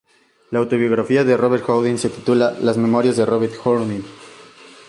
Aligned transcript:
La 0.49 0.57
autobiografía 0.57 1.23
de 1.23 1.37
Robert-Houdin 1.37 1.99
se 1.99 2.09
titula 2.09 2.57
"Las 2.59 2.75
memorias 2.75 3.17
de 3.17 3.25
Robert-Houdin". 3.27 4.03